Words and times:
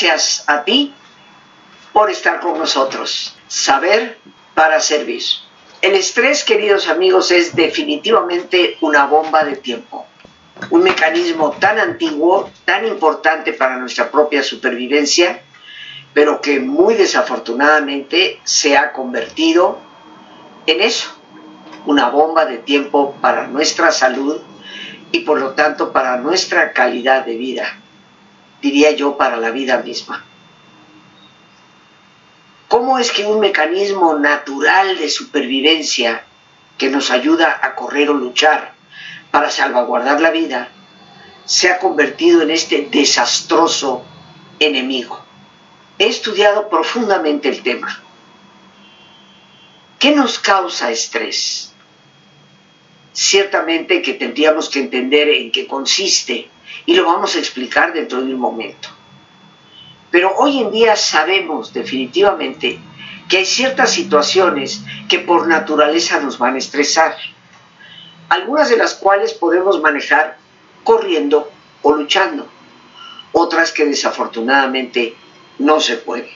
Gracias 0.00 0.44
a 0.46 0.62
ti 0.62 0.94
por 1.92 2.08
estar 2.08 2.38
con 2.38 2.56
nosotros. 2.56 3.34
Saber 3.48 4.16
para 4.54 4.78
servir. 4.78 5.24
El 5.82 5.96
estrés, 5.96 6.44
queridos 6.44 6.86
amigos, 6.86 7.32
es 7.32 7.56
definitivamente 7.56 8.78
una 8.80 9.06
bomba 9.06 9.42
de 9.42 9.56
tiempo. 9.56 10.06
Un 10.70 10.84
mecanismo 10.84 11.50
tan 11.58 11.80
antiguo, 11.80 12.48
tan 12.64 12.86
importante 12.86 13.52
para 13.54 13.76
nuestra 13.76 14.08
propia 14.08 14.44
supervivencia, 14.44 15.42
pero 16.14 16.40
que 16.40 16.60
muy 16.60 16.94
desafortunadamente 16.94 18.40
se 18.44 18.76
ha 18.76 18.92
convertido 18.92 19.80
en 20.66 20.80
eso, 20.80 21.08
una 21.86 22.08
bomba 22.08 22.44
de 22.44 22.58
tiempo 22.58 23.16
para 23.20 23.48
nuestra 23.48 23.90
salud 23.90 24.40
y 25.10 25.20
por 25.20 25.40
lo 25.40 25.54
tanto 25.54 25.90
para 25.92 26.18
nuestra 26.18 26.72
calidad 26.72 27.26
de 27.26 27.36
vida, 27.36 27.80
diría 28.62 28.92
yo 28.92 29.16
para 29.16 29.36
la 29.36 29.50
vida 29.50 29.78
misma. 29.78 30.24
¿Cómo 32.68 32.98
es 32.98 33.12
que 33.12 33.24
un 33.24 33.40
mecanismo 33.40 34.14
natural 34.14 34.98
de 34.98 35.08
supervivencia 35.08 36.24
que 36.76 36.90
nos 36.90 37.10
ayuda 37.10 37.58
a 37.62 37.74
correr 37.74 38.10
o 38.10 38.14
luchar 38.14 38.74
para 39.30 39.50
salvaguardar 39.50 40.20
la 40.20 40.30
vida 40.30 40.68
se 41.44 41.70
ha 41.70 41.78
convertido 41.78 42.42
en 42.42 42.50
este 42.50 42.88
desastroso 42.90 44.04
enemigo? 44.60 45.24
He 45.98 46.06
estudiado 46.08 46.68
profundamente 46.68 47.48
el 47.48 47.62
tema. 47.62 48.02
¿Qué 49.98 50.14
nos 50.14 50.38
causa 50.38 50.90
estrés? 50.90 51.72
Ciertamente 53.12 54.02
que 54.02 54.14
tendríamos 54.14 54.68
que 54.68 54.78
entender 54.80 55.28
en 55.30 55.50
qué 55.50 55.66
consiste 55.66 56.50
y 56.86 56.94
lo 56.94 57.04
vamos 57.04 57.34
a 57.36 57.38
explicar 57.38 57.92
dentro 57.92 58.22
de 58.22 58.34
un 58.34 58.40
momento. 58.40 58.88
Pero 60.10 60.34
hoy 60.36 60.60
en 60.60 60.70
día 60.70 60.96
sabemos 60.96 61.72
definitivamente 61.72 62.78
que 63.28 63.38
hay 63.38 63.46
ciertas 63.46 63.92
situaciones 63.92 64.82
que 65.08 65.18
por 65.18 65.46
naturaleza 65.46 66.20
nos 66.20 66.38
van 66.38 66.54
a 66.54 66.58
estresar, 66.58 67.16
algunas 68.28 68.70
de 68.70 68.78
las 68.78 68.94
cuales 68.94 69.34
podemos 69.34 69.80
manejar 69.80 70.38
corriendo 70.84 71.50
o 71.82 71.92
luchando, 71.92 72.48
otras 73.32 73.72
que 73.72 73.84
desafortunadamente 73.84 75.14
no 75.58 75.80
se 75.80 75.96
puede. 75.96 76.30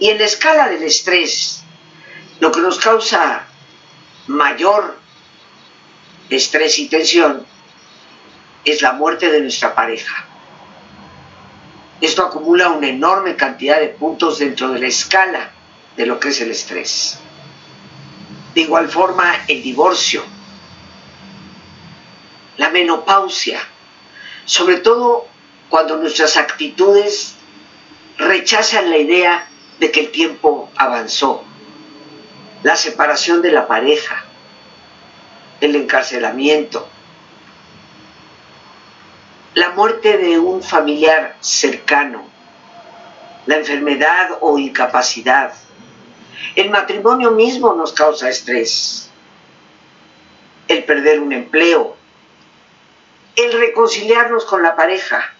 Y 0.00 0.10
en 0.10 0.18
la 0.18 0.24
escala 0.24 0.68
del 0.68 0.82
estrés, 0.82 1.62
lo 2.40 2.50
que 2.50 2.60
nos 2.60 2.78
causa 2.78 3.46
mayor 4.26 4.96
estrés 6.28 6.78
y 6.78 6.88
tensión 6.88 7.46
es 8.66 8.82
la 8.82 8.92
muerte 8.92 9.30
de 9.30 9.40
nuestra 9.40 9.74
pareja. 9.74 10.26
Esto 12.00 12.26
acumula 12.26 12.68
una 12.68 12.88
enorme 12.88 13.36
cantidad 13.36 13.80
de 13.80 13.88
puntos 13.88 14.40
dentro 14.40 14.70
de 14.70 14.80
la 14.80 14.88
escala 14.88 15.50
de 15.96 16.04
lo 16.04 16.20
que 16.20 16.28
es 16.28 16.40
el 16.40 16.50
estrés. 16.50 17.18
De 18.54 18.62
igual 18.62 18.88
forma, 18.88 19.44
el 19.46 19.62
divorcio, 19.62 20.22
la 22.56 22.70
menopausia, 22.70 23.60
sobre 24.44 24.78
todo 24.78 25.28
cuando 25.70 25.96
nuestras 25.96 26.36
actitudes 26.36 27.36
rechazan 28.18 28.90
la 28.90 28.98
idea 28.98 29.48
de 29.78 29.90
que 29.92 30.00
el 30.00 30.10
tiempo 30.10 30.70
avanzó, 30.76 31.44
la 32.62 32.74
separación 32.74 33.42
de 33.42 33.52
la 33.52 33.68
pareja, 33.68 34.24
el 35.60 35.76
encarcelamiento, 35.76 36.88
la 39.56 39.70
muerte 39.70 40.18
de 40.18 40.38
un 40.38 40.62
familiar 40.62 41.34
cercano, 41.40 42.28
la 43.46 43.56
enfermedad 43.56 44.36
o 44.42 44.58
incapacidad. 44.58 45.54
El 46.54 46.68
matrimonio 46.68 47.30
mismo 47.30 47.72
nos 47.72 47.94
causa 47.94 48.28
estrés. 48.28 49.08
El 50.68 50.84
perder 50.84 51.20
un 51.20 51.32
empleo, 51.32 51.96
el 53.34 53.58
reconciliarnos 53.58 54.44
con 54.44 54.62
la 54.62 54.76
pareja, 54.76 55.32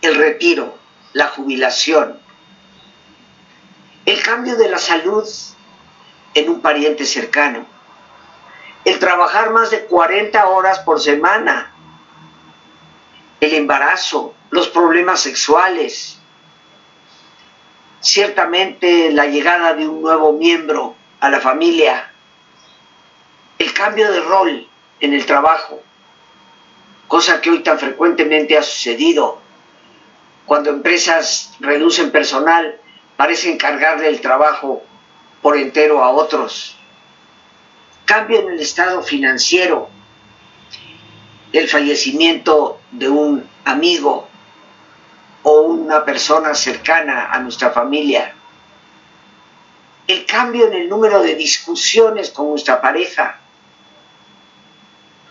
el 0.00 0.14
retiro, 0.14 0.78
la 1.12 1.28
jubilación, 1.28 2.18
el 4.06 4.22
cambio 4.22 4.56
de 4.56 4.70
la 4.70 4.78
salud 4.78 5.28
en 6.32 6.48
un 6.48 6.62
pariente 6.62 7.04
cercano, 7.04 7.66
el 8.86 8.98
trabajar 8.98 9.50
más 9.50 9.70
de 9.70 9.84
40 9.84 10.48
horas 10.48 10.78
por 10.78 10.98
semana 10.98 11.71
el 13.42 13.54
embarazo, 13.54 14.36
los 14.50 14.68
problemas 14.68 15.20
sexuales, 15.20 16.16
ciertamente 18.00 19.10
la 19.10 19.26
llegada 19.26 19.74
de 19.74 19.88
un 19.88 20.00
nuevo 20.00 20.34
miembro 20.34 20.94
a 21.18 21.28
la 21.28 21.40
familia, 21.40 22.08
el 23.58 23.74
cambio 23.74 24.12
de 24.12 24.20
rol 24.20 24.68
en 25.00 25.12
el 25.12 25.26
trabajo, 25.26 25.82
cosa 27.08 27.40
que 27.40 27.50
hoy 27.50 27.64
tan 27.64 27.80
frecuentemente 27.80 28.56
ha 28.56 28.62
sucedido. 28.62 29.40
Cuando 30.46 30.70
empresas 30.70 31.56
reducen 31.58 32.12
personal, 32.12 32.78
parecen 33.16 33.58
cargarle 33.58 34.06
el 34.06 34.20
trabajo 34.20 34.84
por 35.42 35.56
entero 35.56 36.04
a 36.04 36.10
otros. 36.10 36.76
Cambio 38.04 38.38
en 38.38 38.52
el 38.52 38.60
estado 38.60 39.02
financiero, 39.02 39.90
el 41.52 41.68
fallecimiento 41.68 42.80
de 42.90 43.08
un 43.08 43.46
amigo 43.64 44.28
o 45.42 45.60
una 45.62 46.04
persona 46.04 46.54
cercana 46.54 47.30
a 47.30 47.40
nuestra 47.40 47.70
familia, 47.70 48.34
el 50.06 50.24
cambio 50.24 50.66
en 50.66 50.74
el 50.74 50.88
número 50.88 51.22
de 51.22 51.34
discusiones 51.34 52.30
con 52.30 52.50
nuestra 52.50 52.80
pareja, 52.80 53.38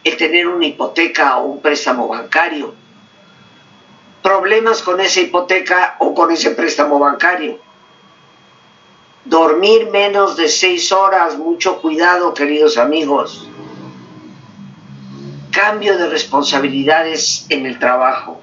el 0.03 0.17
tener 0.17 0.47
una 0.47 0.65
hipoteca 0.65 1.37
o 1.37 1.45
un 1.45 1.61
préstamo 1.61 2.07
bancario, 2.07 2.73
problemas 4.21 4.81
con 4.81 4.99
esa 4.99 5.21
hipoteca 5.21 5.95
o 5.99 6.13
con 6.13 6.31
ese 6.31 6.51
préstamo 6.51 6.99
bancario, 6.99 7.59
dormir 9.25 9.89
menos 9.89 10.35
de 10.35 10.49
seis 10.49 10.91
horas, 10.91 11.37
mucho 11.37 11.81
cuidado 11.81 12.33
queridos 12.33 12.77
amigos, 12.77 13.47
cambio 15.61 15.95
de 15.95 16.09
responsabilidades 16.09 17.45
en 17.49 17.67
el 17.67 17.77
trabajo, 17.77 18.41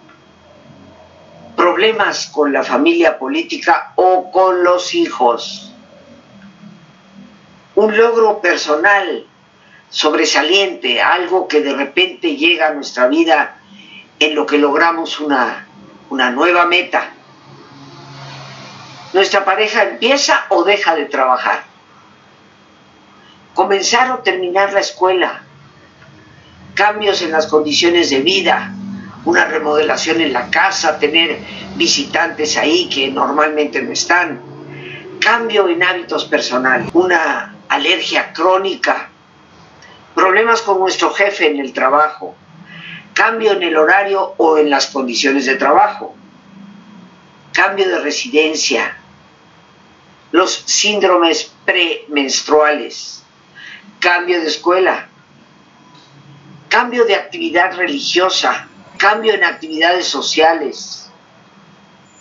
problemas 1.56 2.28
con 2.28 2.52
la 2.52 2.62
familia 2.62 3.18
política 3.18 3.92
o 3.96 4.30
con 4.30 4.62
los 4.62 4.94
hijos, 4.94 5.72
un 7.74 7.96
logro 7.96 8.40
personal 8.40 9.26
sobresaliente, 9.90 11.02
algo 11.02 11.48
que 11.48 11.60
de 11.60 11.74
repente 11.74 12.36
llega 12.36 12.68
a 12.68 12.74
nuestra 12.74 13.08
vida 13.08 13.56
en 14.20 14.36
lo 14.36 14.46
que 14.46 14.58
logramos 14.58 15.18
una, 15.18 15.66
una 16.10 16.30
nueva 16.30 16.66
meta. 16.66 17.10
Nuestra 19.12 19.44
pareja 19.44 19.82
empieza 19.82 20.44
o 20.50 20.62
deja 20.62 20.94
de 20.94 21.06
trabajar. 21.06 21.64
Comenzar 23.54 24.12
o 24.12 24.18
terminar 24.18 24.72
la 24.72 24.80
escuela 24.80 25.47
cambios 26.78 27.22
en 27.22 27.32
las 27.32 27.48
condiciones 27.48 28.10
de 28.10 28.20
vida, 28.20 28.72
una 29.24 29.46
remodelación 29.46 30.20
en 30.20 30.32
la 30.32 30.48
casa, 30.48 31.00
tener 31.00 31.40
visitantes 31.74 32.56
ahí 32.56 32.88
que 32.88 33.10
normalmente 33.10 33.82
no 33.82 33.90
están, 33.90 34.40
cambio 35.20 35.68
en 35.68 35.82
hábitos 35.82 36.26
personales, 36.26 36.88
una 36.92 37.56
alergia 37.68 38.32
crónica, 38.32 39.08
problemas 40.14 40.62
con 40.62 40.78
nuestro 40.78 41.12
jefe 41.12 41.50
en 41.50 41.58
el 41.58 41.72
trabajo, 41.72 42.36
cambio 43.12 43.54
en 43.54 43.64
el 43.64 43.76
horario 43.76 44.34
o 44.36 44.56
en 44.56 44.70
las 44.70 44.86
condiciones 44.86 45.46
de 45.46 45.56
trabajo, 45.56 46.14
cambio 47.52 47.88
de 47.88 47.98
residencia, 47.98 48.96
los 50.30 50.62
síndromes 50.66 51.50
premenstruales, 51.64 53.24
cambio 53.98 54.40
de 54.40 54.46
escuela, 54.46 55.08
cambio 56.68 57.04
de 57.04 57.14
actividad 57.14 57.76
religiosa, 57.76 58.68
cambio 58.98 59.34
en 59.34 59.44
actividades 59.44 60.06
sociales, 60.06 61.10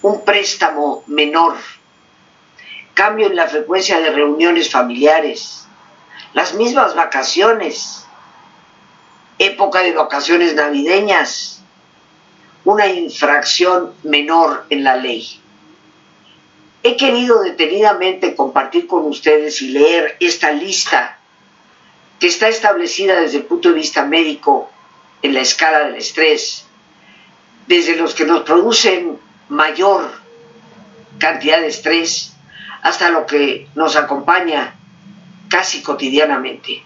un 0.01 0.23
préstamo 0.23 1.03
menor, 1.07 1.55
cambio 2.93 3.27
en 3.27 3.35
la 3.35 3.47
frecuencia 3.47 3.99
de 3.99 4.09
reuniones 4.09 4.71
familiares, 4.71 5.65
las 6.33 6.53
mismas 6.53 6.95
vacaciones, 6.95 8.05
época 9.39 9.81
de 9.81 9.93
vacaciones 9.93 10.55
navideñas, 10.55 11.61
una 12.63 12.87
infracción 12.87 13.93
menor 14.03 14.65
en 14.69 14.83
la 14.83 14.97
ley. 14.97 15.41
He 16.83 16.95
querido 16.95 17.41
detenidamente 17.41 18.35
compartir 18.35 18.87
con 18.87 19.05
ustedes 19.07 19.61
y 19.61 19.69
leer 19.69 20.15
esta 20.19 20.51
lista 20.51 21.16
que 22.19 22.27
está 22.27 22.47
establecida 22.47 23.19
desde 23.19 23.37
el 23.37 23.45
punto 23.45 23.69
de 23.69 23.75
vista 23.75 24.05
médico 24.05 24.71
en 25.21 25.33
la 25.33 25.41
escala 25.41 25.79
del 25.85 25.95
estrés, 25.95 26.65
desde 27.67 27.95
los 27.95 28.13
que 28.13 28.25
nos 28.25 28.41
producen 28.41 29.19
mayor 29.49 30.11
cantidad 31.19 31.59
de 31.59 31.67
estrés 31.67 32.33
hasta 32.81 33.09
lo 33.09 33.25
que 33.25 33.67
nos 33.75 33.95
acompaña 33.95 34.75
casi 35.49 35.81
cotidianamente. 35.81 36.83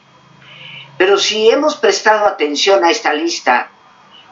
Pero 0.98 1.18
si 1.18 1.50
hemos 1.50 1.76
prestado 1.76 2.28
atención 2.28 2.84
a 2.84 2.92
esta 2.92 3.14
lista, 3.14 3.70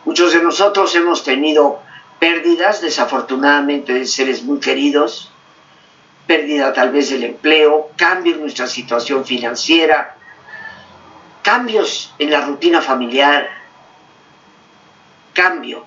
muchos 0.05 0.33
de 0.33 0.43
nosotros 0.43 0.93
hemos 0.95 1.23
tenido 1.23 1.81
pérdidas, 2.19 2.81
desafortunadamente, 2.81 3.93
de 3.93 4.05
seres 4.05 4.43
muy 4.43 4.59
queridos, 4.59 5.31
pérdida 6.27 6.73
tal 6.73 6.91
vez 6.91 7.09
del 7.09 7.23
empleo, 7.23 7.89
cambio 7.95 8.35
en 8.35 8.41
nuestra 8.41 8.67
situación 8.67 9.25
financiera, 9.25 10.15
cambios 11.41 12.13
en 12.19 12.31
la 12.31 12.41
rutina 12.41 12.81
familiar, 12.81 13.49
cambio. 15.33 15.85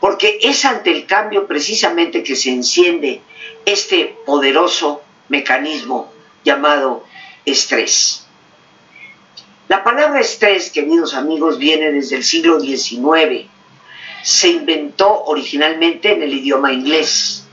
Porque 0.00 0.38
es 0.42 0.64
ante 0.64 0.90
el 0.90 1.06
cambio 1.06 1.46
precisamente 1.46 2.22
que 2.22 2.36
se 2.36 2.50
enciende 2.50 3.20
este 3.64 4.16
poderoso 4.24 5.02
mecanismo 5.28 6.12
llamado 6.44 7.04
estrés. 7.44 8.26
La 9.68 9.84
palabra 9.84 10.20
estrés, 10.20 10.70
queridos 10.70 11.14
amigos, 11.14 11.58
viene 11.58 11.92
desde 11.92 12.16
el 12.16 12.24
siglo 12.24 12.60
XIX. 12.60 13.48
Se 14.22 14.48
inventó 14.48 15.24
originalmente 15.24 16.12
en 16.12 16.22
el 16.22 16.32
idioma 16.32 16.72
inglés 16.72 17.44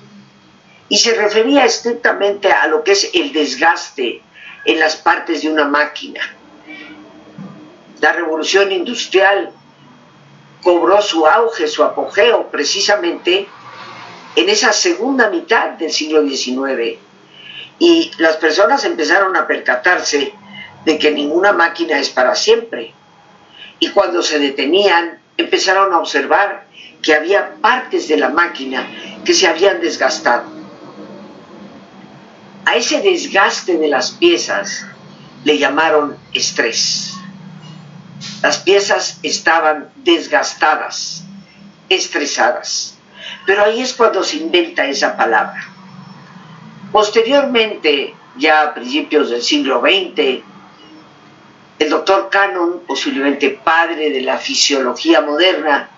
y 0.87 0.97
se 0.97 1.15
refería 1.15 1.65
estrictamente 1.65 2.51
a 2.51 2.67
lo 2.67 2.83
que 2.83 2.91
es 2.91 3.09
el 3.13 3.33
desgaste 3.33 4.21
en 4.65 4.79
las 4.79 4.95
partes 4.95 5.41
de 5.41 5.49
una 5.49 5.67
máquina. 5.67 6.34
La 8.01 8.11
revolución 8.11 8.71
industrial 8.71 9.51
cobró 10.61 11.01
su 11.01 11.25
auge, 11.25 11.67
su 11.67 11.83
apogeo, 11.83 12.47
precisamente 12.47 13.47
en 14.35 14.49
esa 14.49 14.73
segunda 14.73 15.29
mitad 15.29 15.69
del 15.71 15.91
siglo 15.91 16.27
XIX. 16.27 16.99
Y 17.79 18.11
las 18.17 18.37
personas 18.37 18.83
empezaron 18.83 19.35
a 19.35 19.47
percatarse 19.47 20.33
de 20.85 20.99
que 20.99 21.11
ninguna 21.11 21.53
máquina 21.53 21.99
es 21.99 22.09
para 22.09 22.35
siempre. 22.35 22.93
Y 23.79 23.89
cuando 23.89 24.21
se 24.23 24.39
detenían, 24.39 25.19
empezaron 25.37 25.93
a 25.93 25.99
observar 25.99 26.65
que 27.01 27.13
había 27.13 27.55
partes 27.61 28.07
de 28.07 28.17
la 28.17 28.29
máquina 28.29 28.87
que 29.23 29.33
se 29.33 29.47
habían 29.47 29.81
desgastado. 29.81 30.45
A 32.65 32.75
ese 32.75 33.01
desgaste 33.01 33.77
de 33.77 33.87
las 33.87 34.11
piezas 34.11 34.85
le 35.43 35.57
llamaron 35.57 36.17
estrés. 36.33 37.13
Las 38.41 38.59
piezas 38.59 39.19
estaban 39.23 39.89
desgastadas, 39.95 41.23
estresadas. 41.89 42.97
Pero 43.45 43.63
ahí 43.63 43.81
es 43.81 43.93
cuando 43.93 44.23
se 44.23 44.37
inventa 44.37 44.85
esa 44.85 45.17
palabra. 45.17 45.67
Posteriormente, 46.91 48.13
ya 48.37 48.61
a 48.61 48.73
principios 48.73 49.29
del 49.29 49.41
siglo 49.41 49.81
XX, 49.81 50.43
el 51.77 51.89
doctor 51.89 52.29
Cannon, 52.29 52.81
posiblemente 52.87 53.49
padre 53.49 54.09
de 54.09 54.21
la 54.21 54.37
fisiología 54.37 55.21
moderna, 55.21 55.89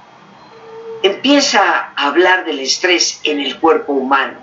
empieza 1.03 1.61
a 1.95 2.07
hablar 2.07 2.45
del 2.45 2.59
estrés 2.59 3.19
en 3.23 3.39
el 3.39 3.59
cuerpo 3.59 3.93
humano 3.93 4.39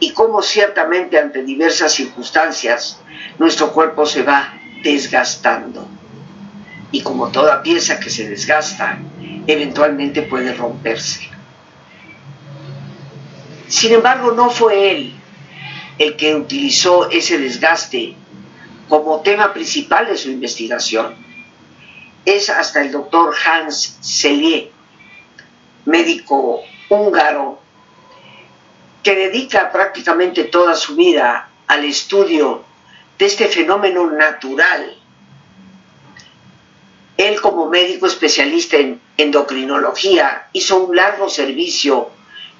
y 0.00 0.12
cómo 0.12 0.42
ciertamente 0.42 1.18
ante 1.18 1.42
diversas 1.44 1.92
circunstancias 1.92 3.00
nuestro 3.38 3.72
cuerpo 3.72 4.06
se 4.06 4.22
va 4.22 4.54
desgastando. 4.82 5.97
Y 6.90 7.02
como 7.02 7.28
toda 7.28 7.62
pieza 7.62 8.00
que 8.00 8.10
se 8.10 8.28
desgasta, 8.28 8.98
eventualmente 9.46 10.22
puede 10.22 10.54
romperse. 10.54 11.28
Sin 13.68 13.92
embargo, 13.92 14.32
no 14.32 14.50
fue 14.50 14.90
él 14.90 15.14
el 15.98 16.16
que 16.16 16.34
utilizó 16.34 17.10
ese 17.10 17.38
desgaste 17.38 18.14
como 18.88 19.20
tema 19.20 19.52
principal 19.52 20.06
de 20.06 20.16
su 20.16 20.30
investigación. 20.30 21.14
Es 22.24 22.48
hasta 22.48 22.80
el 22.80 22.92
doctor 22.92 23.34
Hans 23.44 23.98
Selye, 24.00 24.70
médico 25.84 26.62
húngaro 26.88 27.60
que 29.02 29.14
dedica 29.14 29.70
prácticamente 29.72 30.44
toda 30.44 30.74
su 30.74 30.96
vida 30.96 31.48
al 31.66 31.84
estudio 31.84 32.64
de 33.18 33.26
este 33.26 33.46
fenómeno 33.46 34.10
natural. 34.10 34.97
Él 37.18 37.40
como 37.40 37.68
médico 37.68 38.06
especialista 38.06 38.76
en 38.76 39.00
endocrinología 39.16 40.46
hizo 40.52 40.84
un 40.84 40.94
largo 40.94 41.28
servicio 41.28 42.10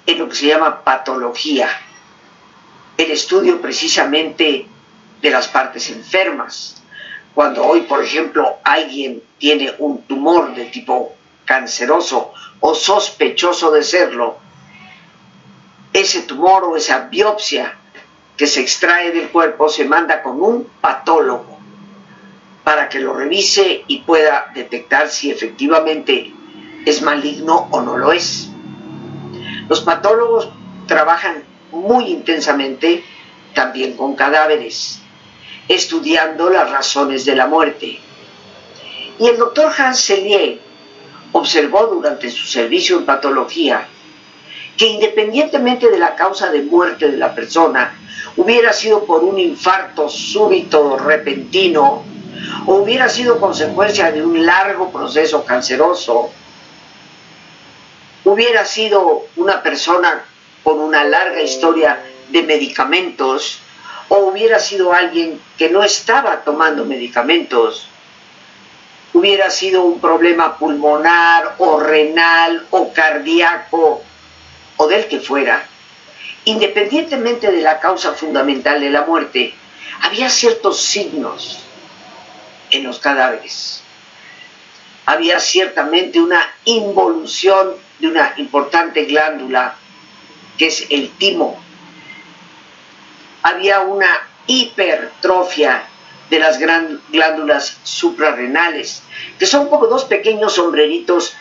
en 0.05 0.19
lo 0.19 0.29
que 0.29 0.35
se 0.35 0.47
llama 0.49 0.83
patología, 0.83 1.69
el 2.97 3.13
estudio 3.13 3.61
precisamente 3.61 4.67
de 5.23 5.31
las 5.31 5.47
partes 5.47 5.89
enfermas. 5.91 6.83
Cuando 7.37 7.65
hoy, 7.65 7.83
por 7.83 8.03
ejemplo, 8.03 8.57
alguien 8.65 9.23
tiene 9.39 9.73
un 9.79 10.03
tumor 10.03 10.53
de 10.57 10.65
tipo 10.65 11.15
canceroso 11.45 12.33
o 12.59 12.75
sospechoso 12.75 13.71
de 13.71 13.85
serlo, 13.85 14.39
ese 15.93 16.23
tumor 16.23 16.65
o 16.65 16.77
esa 16.77 17.07
biopsia 17.07 17.77
que 18.37 18.49
se 18.49 18.61
extrae 18.61 19.13
del 19.13 19.29
cuerpo 19.29 19.69
se 19.69 19.85
manda 19.85 20.21
con 20.21 20.43
un 20.43 20.69
patólogo 20.81 21.58
para 22.69 22.91
que 22.91 23.01
lo 23.01 23.15
revise 23.15 23.85
y 23.87 24.01
pueda 24.01 24.53
detectar 24.55 25.09
si 25.09 25.31
efectivamente 25.31 26.31
es 26.85 27.01
maligno 27.01 27.67
o 27.71 27.81
no 27.81 27.97
lo 27.97 28.13
es. 28.13 28.51
Los 29.71 29.81
patólogos 29.81 30.51
trabajan 30.87 31.45
muy 31.73 32.09
intensamente 32.09 33.03
también 33.55 33.97
con 33.97 34.15
cadáveres, 34.15 35.01
estudiando 35.67 36.51
las 36.51 36.71
razones 36.71 37.25
de 37.25 37.37
la 37.37 37.47
muerte. 37.47 38.01
Y 39.19 39.27
el 39.27 39.39
doctor 39.39 39.73
Hans 39.79 40.01
Selye 40.01 40.61
observó 41.33 41.87
durante 41.87 42.31
su 42.31 42.45
servicio 42.45 42.99
en 42.99 43.07
patología 43.07 43.89
que 44.77 44.89
independientemente 44.89 45.89
de 45.89 45.99
la 45.99 46.15
causa 46.15 46.51
de 46.51 46.61
muerte 46.61 47.11
de 47.11 47.17
la 47.17 47.35
persona, 47.35 47.99
hubiera 48.37 48.75
sido 48.75 49.07
por 49.07 49.25
un 49.25 49.39
infarto 49.39 50.11
súbito, 50.11 50.99
repentino, 50.99 52.05
o 52.67 52.75
hubiera 52.77 53.09
sido 53.09 53.41
consecuencia 53.41 54.13
de 54.13 54.23
un 54.23 54.45
largo 54.45 54.91
proceso 54.91 55.45
canceroso, 55.45 56.31
hubiera 58.25 58.65
sido 58.65 59.27
una 59.37 59.63
persona 59.63 60.25
con 60.63 60.81
una 60.81 61.05
larga 61.05 61.41
historia 61.41 62.03
de 62.29 62.43
medicamentos, 62.43 63.61
o 64.09 64.19
hubiera 64.19 64.59
sido 64.59 64.93
alguien 64.93 65.41
que 65.57 65.69
no 65.71 65.83
estaba 65.83 66.43
tomando 66.43 66.85
medicamentos, 66.85 67.89
hubiera 69.13 69.51
sido 69.51 69.83
un 69.83 70.01
problema 70.01 70.59
pulmonar 70.59 71.57
o 71.59 71.81
renal 71.81 72.67
o 72.71 72.93
cardíaco 72.93 74.03
o 74.77 74.87
del 74.87 75.07
que 75.09 75.21
fuera, 75.21 75.67
independientemente 76.45 77.51
de 77.51 77.61
la 77.63 77.81
causa 77.81 78.13
fundamental 78.13 78.81
de 78.81 78.91
la 78.91 79.03
muerte, 79.03 79.55
había 80.03 80.31
ciertos 80.31 80.81
signos 80.81 81.68
en 82.71 82.85
los 82.85 82.99
cadáveres. 82.99 83.83
Había 85.07 85.41
ciertamente 85.41 86.21
una 86.21 86.43
involución 86.65 87.75
de 87.99 88.09
una 88.09 88.35
importante 88.37 89.05
glándula 89.05 89.77
que 90.59 90.67
es 90.67 90.87
el 90.91 91.11
timo. 91.13 91.59
Había 93.43 93.81
una 93.81 94.09
hipertrofia 94.47 95.85
de 96.29 96.39
las 96.39 96.59
glándulas 96.59 97.79
suprarrenales, 97.85 99.03
que 99.39 99.47
son 99.47 99.69
como 99.69 99.87
dos 99.87 100.05
pequeños 100.05 100.55
sombreritos 100.55 101.35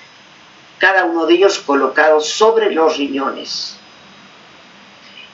cada 0.77 1.05
uno 1.05 1.25
de 1.25 1.33
ellos 1.33 1.59
colocados 1.59 2.29
sobre 2.29 2.71
los 2.71 2.97
riñones. 2.97 3.77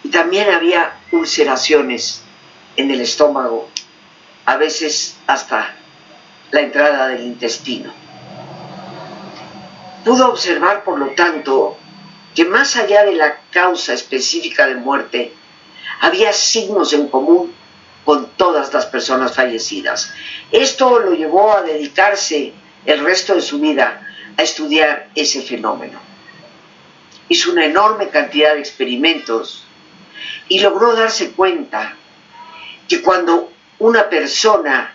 Y 0.04 0.10
también 0.10 0.50
había 0.50 0.98
ulceraciones 1.12 2.24
en 2.76 2.92
el 2.92 3.02
estómago, 3.02 3.70
a 4.46 4.58
veces 4.58 5.18
hasta 5.28 5.76
la 6.53 6.62
entrada 6.62 7.07
del 7.07 7.22
intestino. 7.22 7.91
Pudo 10.05 10.29
observar, 10.29 10.83
por 10.83 11.00
lo 11.00 11.07
tanto, 11.15 11.77
que 12.36 12.45
más 12.45 12.75
allá 12.75 13.03
de 13.05 13.13
la 13.13 13.39
causa 13.50 13.93
específica 13.93 14.67
de 14.67 14.75
muerte, 14.75 15.33
había 16.00 16.31
signos 16.31 16.93
en 16.93 17.07
común 17.07 17.51
con 18.05 18.27
todas 18.38 18.72
las 18.72 18.86
personas 18.86 19.33
fallecidas. 19.33 20.13
Esto 20.51 21.00
lo 21.00 21.15
llevó 21.15 21.57
a 21.57 21.63
dedicarse 21.63 22.53
el 22.86 23.03
resto 23.03 23.33
de 23.33 23.41
su 23.41 23.60
vida 23.60 24.07
a 24.38 24.43
estudiar 24.43 25.10
ese 25.15 25.41
fenómeno. 25.41 26.00
Hizo 27.29 27.51
una 27.51 27.65
enorme 27.65 28.10
cantidad 28.10 28.53
de 28.53 28.60
experimentos 28.60 29.65
y 30.50 30.60
logró 30.60 30.93
darse 30.93 31.31
cuenta 31.31 31.95
que 32.88 33.01
cuando 33.01 33.51
una 33.79 34.07
persona 34.07 34.93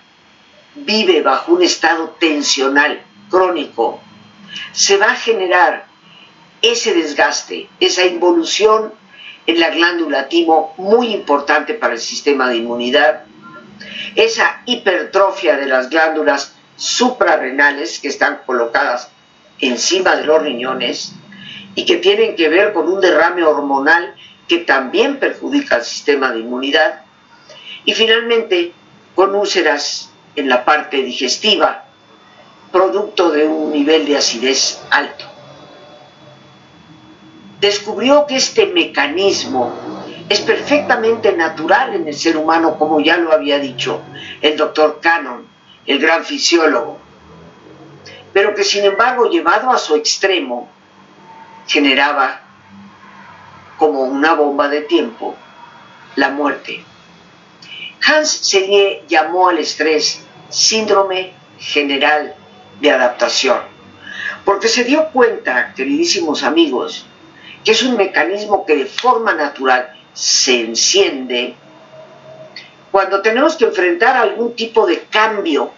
vive 0.84 1.22
bajo 1.22 1.52
un 1.52 1.62
estado 1.62 2.16
tensional 2.18 3.02
crónico, 3.30 4.00
se 4.72 4.96
va 4.96 5.12
a 5.12 5.16
generar 5.16 5.86
ese 6.62 6.94
desgaste, 6.94 7.68
esa 7.80 8.04
involución 8.04 8.92
en 9.46 9.60
la 9.60 9.70
glándula 9.70 10.28
timo 10.28 10.74
muy 10.76 11.08
importante 11.08 11.74
para 11.74 11.94
el 11.94 12.00
sistema 12.00 12.48
de 12.48 12.56
inmunidad, 12.56 13.24
esa 14.14 14.62
hipertrofia 14.66 15.56
de 15.56 15.66
las 15.66 15.88
glándulas 15.88 16.54
suprarrenales 16.76 17.98
que 18.00 18.08
están 18.08 18.40
colocadas 18.46 19.10
encima 19.60 20.16
de 20.16 20.24
los 20.24 20.42
riñones 20.42 21.12
y 21.74 21.84
que 21.84 21.96
tienen 21.96 22.36
que 22.36 22.48
ver 22.48 22.72
con 22.72 22.88
un 22.88 23.00
derrame 23.00 23.44
hormonal 23.44 24.14
que 24.48 24.58
también 24.58 25.18
perjudica 25.18 25.76
al 25.76 25.84
sistema 25.84 26.32
de 26.32 26.40
inmunidad, 26.40 27.02
y 27.84 27.92
finalmente 27.92 28.72
con 29.14 29.34
úlceras 29.34 30.07
en 30.38 30.48
la 30.48 30.64
parte 30.64 31.02
digestiva, 31.02 31.84
producto 32.70 33.30
de 33.30 33.46
un 33.46 33.72
nivel 33.72 34.06
de 34.06 34.16
acidez 34.16 34.80
alto. 34.90 35.24
Descubrió 37.60 38.24
que 38.26 38.36
este 38.36 38.66
mecanismo 38.66 39.74
es 40.28 40.40
perfectamente 40.40 41.32
natural 41.32 41.94
en 41.94 42.06
el 42.06 42.14
ser 42.14 42.36
humano, 42.36 42.78
como 42.78 43.00
ya 43.00 43.16
lo 43.16 43.32
había 43.32 43.58
dicho 43.58 44.00
el 44.40 44.56
doctor 44.56 45.00
Cannon, 45.02 45.44
el 45.86 45.98
gran 45.98 46.24
fisiólogo, 46.24 46.98
pero 48.32 48.54
que 48.54 48.62
sin 48.62 48.84
embargo 48.84 49.28
llevado 49.28 49.72
a 49.72 49.78
su 49.78 49.96
extremo 49.96 50.68
generaba 51.66 52.42
como 53.76 54.02
una 54.02 54.34
bomba 54.34 54.68
de 54.68 54.82
tiempo 54.82 55.34
la 56.14 56.28
muerte. 56.30 56.84
Hans 58.06 58.30
Selye 58.30 59.04
llamó 59.08 59.48
al 59.48 59.58
estrés 59.58 60.24
síndrome 60.48 61.32
general 61.58 62.34
de 62.80 62.90
adaptación, 62.90 63.60
porque 64.44 64.68
se 64.68 64.84
dio 64.84 65.08
cuenta, 65.10 65.72
queridísimos 65.74 66.42
amigos, 66.42 67.06
que 67.64 67.72
es 67.72 67.82
un 67.82 67.96
mecanismo 67.96 68.64
que 68.64 68.76
de 68.76 68.86
forma 68.86 69.34
natural 69.34 69.94
se 70.14 70.60
enciende 70.60 71.54
cuando 72.90 73.20
tenemos 73.20 73.56
que 73.56 73.66
enfrentar 73.66 74.16
algún 74.16 74.54
tipo 74.56 74.86
de 74.86 75.02
cambio. 75.02 75.70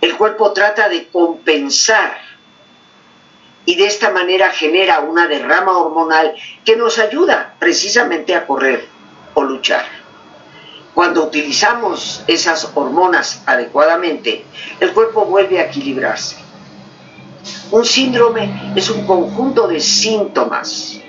El 0.00 0.16
cuerpo 0.16 0.52
trata 0.52 0.88
de 0.88 1.08
compensar 1.08 2.18
y 3.64 3.76
de 3.76 3.86
esta 3.86 4.10
manera 4.10 4.50
genera 4.50 5.00
una 5.00 5.26
derrama 5.26 5.78
hormonal 5.78 6.34
que 6.64 6.76
nos 6.76 6.98
ayuda 6.98 7.54
precisamente 7.58 8.34
a 8.34 8.46
correr 8.46 8.86
o 9.34 9.42
luchar. 9.42 10.01
Cuando 10.94 11.24
utilizamos 11.24 12.22
esas 12.26 12.70
hormonas 12.74 13.42
adecuadamente, 13.46 14.44
el 14.78 14.92
cuerpo 14.92 15.24
vuelve 15.24 15.58
a 15.58 15.64
equilibrarse. 15.64 16.36
Un 17.70 17.86
síndrome 17.86 18.74
es 18.76 18.90
un 18.90 19.06
conjunto 19.06 19.66
de 19.66 19.80
síntomas. 19.80 21.00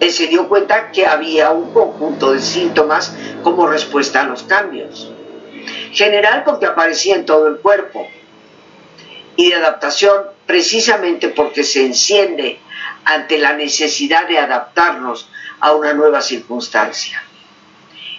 Él 0.00 0.10
se 0.12 0.26
dio 0.26 0.48
cuenta 0.48 0.90
que 0.90 1.06
había 1.06 1.50
un 1.50 1.72
conjunto 1.72 2.32
de 2.32 2.42
síntomas 2.42 3.14
como 3.42 3.66
respuesta 3.66 4.20
a 4.20 4.24
los 4.24 4.42
cambios. 4.42 5.10
General 5.92 6.44
porque 6.44 6.66
aparecía 6.66 7.14
en 7.14 7.24
todo 7.24 7.46
el 7.46 7.60
cuerpo. 7.60 8.06
Y 9.36 9.48
de 9.48 9.54
adaptación 9.54 10.24
precisamente 10.46 11.28
porque 11.28 11.64
se 11.64 11.86
enciende 11.86 12.60
ante 13.06 13.38
la 13.38 13.54
necesidad 13.54 14.28
de 14.28 14.38
adaptarnos 14.38 15.28
a 15.60 15.72
una 15.72 15.94
nueva 15.94 16.20
circunstancia. 16.20 17.22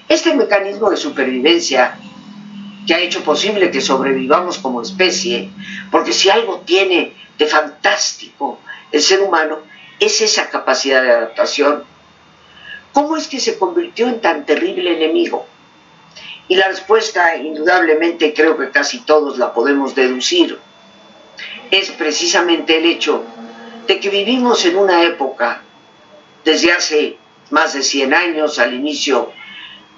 Este 0.08 0.34
mecanismo 0.36 0.90
de 0.90 0.98
supervivencia 0.98 1.98
que 2.86 2.94
ha 2.94 3.00
hecho 3.00 3.24
posible 3.24 3.72
que 3.72 3.82
sobrevivamos 3.82 4.60
como 4.60 4.82
especie, 4.82 5.50
porque 5.92 6.14
si 6.14 6.30
algo 6.30 6.60
tiene 6.60 7.14
de 7.38 7.46
fantástico 7.48 8.60
el 8.92 9.02
ser 9.02 9.22
humano, 9.22 9.60
es 10.00 10.22
esa 10.22 10.50
capacidad 10.50 11.02
de 11.02 11.12
adaptación. 11.12 11.84
¿Cómo 12.94 13.18
es 13.18 13.28
que 13.28 13.40
se 13.40 13.58
convirtió 13.58 14.08
en 14.08 14.22
tan 14.22 14.46
terrible 14.46 14.96
enemigo? 14.96 15.48
Y 16.48 16.56
la 16.56 16.68
respuesta, 16.68 17.36
indudablemente, 17.38 18.34
creo 18.34 18.56
que 18.58 18.70
casi 18.70 19.00
todos 19.00 19.40
la 19.40 19.54
podemos 19.54 19.96
deducir 19.96 20.60
es 21.72 21.90
precisamente 21.92 22.78
el 22.78 22.86
hecho 22.86 23.24
de 23.88 24.00
que 24.00 24.10
vivimos 24.10 24.64
en 24.66 24.78
una 24.78 25.04
época, 25.04 25.62
desde 26.44 26.72
hace 26.72 27.18
más 27.50 27.74
de 27.74 27.82
100 27.82 28.14
años, 28.14 28.60
al 28.60 28.74
inicio 28.74 29.32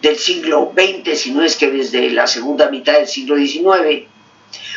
del 0.01 0.17
siglo 0.17 0.73
XX, 0.75 1.17
si 1.17 1.31
no 1.31 1.43
es 1.43 1.55
que 1.55 1.71
desde 1.71 2.09
la 2.11 2.27
segunda 2.27 2.69
mitad 2.69 2.93
del 2.93 3.07
siglo 3.07 3.35
XIX, 3.35 4.07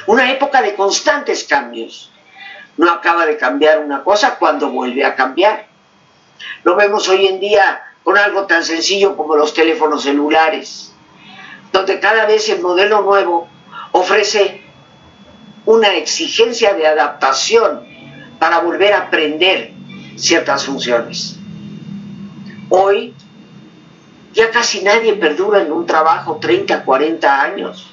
una 0.07 0.31
época 0.31 0.63
de 0.63 0.75
constantes 0.75 1.45
cambios. 1.45 2.11
No 2.77 2.91
acaba 2.91 3.27
de 3.27 3.37
cambiar 3.37 3.81
una 3.81 4.03
cosa 4.03 4.37
cuando 4.37 4.71
vuelve 4.71 5.05
a 5.05 5.15
cambiar. 5.15 5.67
Lo 6.65 6.77
vemos 6.77 7.09
hoy 7.09 7.27
en 7.27 7.41
día 7.41 7.83
con 8.03 8.17
algo 8.17 8.47
tan 8.47 8.65
sencillo 8.65 9.17
como 9.17 9.37
los 9.37 9.53
teléfonos 9.53 10.05
celulares, 10.05 10.93
donde 11.73 12.01
cada 12.01 12.27
vez 12.27 12.49
el 12.49 12.61
modelo 12.61 13.03
nuevo 13.03 13.49
ofrece 13.93 14.63
una 15.67 15.95
exigencia 15.95 16.73
de 16.75 16.87
adaptación 16.87 17.87
para 18.39 18.61
volver 18.61 18.95
a 18.95 19.03
aprender 19.03 19.73
ciertas 20.17 20.65
funciones. 20.65 21.37
Hoy 22.71 23.15
ya 24.33 24.51
casi 24.51 24.83
nadie 24.83 25.15
perdura 25.15 25.61
en 25.63 25.73
un 25.73 25.87
trabajo 25.87 26.39
30, 26.41 26.85
40 26.85 27.43
años. 27.43 27.91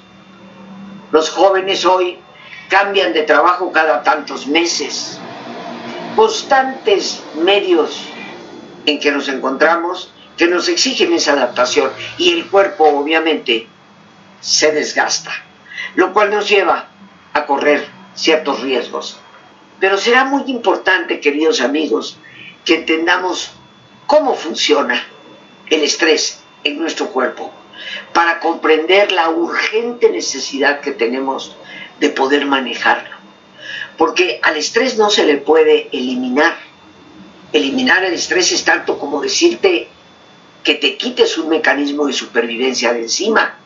Los 1.10 1.30
jóvenes 1.30 1.84
hoy 1.84 2.18
cambian 2.68 3.12
de 3.12 3.22
trabajo 3.22 3.72
cada 3.72 4.02
tantos 4.02 4.46
meses. 4.46 5.18
Constantes 6.14 7.22
medios 7.34 8.02
en 8.86 9.00
que 9.00 9.12
nos 9.12 9.28
encontramos 9.28 10.12
que 10.36 10.46
nos 10.46 10.68
exigen 10.68 11.12
esa 11.12 11.32
adaptación 11.32 11.90
y 12.16 12.32
el 12.32 12.46
cuerpo 12.46 12.84
obviamente 12.84 13.66
se 14.40 14.70
desgasta, 14.70 15.32
lo 15.96 16.12
cual 16.12 16.30
nos 16.30 16.48
lleva 16.48 16.86
a 17.34 17.44
correr 17.44 17.88
ciertos 18.14 18.60
riesgos. 18.60 19.18
Pero 19.80 19.98
será 19.98 20.24
muy 20.24 20.44
importante, 20.46 21.20
queridos 21.20 21.60
amigos, 21.60 22.18
que 22.64 22.76
entendamos 22.76 23.50
cómo 24.06 24.34
funciona 24.34 25.04
el 25.70 25.82
estrés 25.82 26.40
en 26.64 26.78
nuestro 26.78 27.08
cuerpo 27.08 27.52
para 28.12 28.40
comprender 28.40 29.12
la 29.12 29.30
urgente 29.30 30.10
necesidad 30.10 30.80
que 30.80 30.92
tenemos 30.92 31.56
de 32.00 32.10
poder 32.10 32.46
manejarlo. 32.46 33.16
Porque 33.96 34.40
al 34.42 34.56
estrés 34.56 34.96
no 34.96 35.10
se 35.10 35.24
le 35.24 35.38
puede 35.38 35.88
eliminar. 35.92 36.56
Eliminar 37.52 38.04
el 38.04 38.14
estrés 38.14 38.52
es 38.52 38.64
tanto 38.64 38.98
como 38.98 39.20
decirte 39.20 39.88
que 40.62 40.74
te 40.74 40.96
quites 40.96 41.38
un 41.38 41.48
mecanismo 41.48 42.06
de 42.06 42.12
supervivencia 42.12 42.92
de 42.92 43.02
encima, 43.02 43.56